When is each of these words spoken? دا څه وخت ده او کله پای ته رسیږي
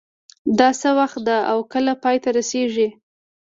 دا 0.59 0.69
څه 0.79 0.89
وخت 0.99 1.19
ده 1.27 1.37
او 1.51 1.57
کله 1.73 1.93
پای 2.03 2.17
ته 2.23 2.29
رسیږي 2.37 2.89